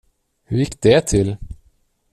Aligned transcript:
Hur 0.43 0.57
gick 0.59 0.81
det 0.81 1.01
till? 1.01 1.37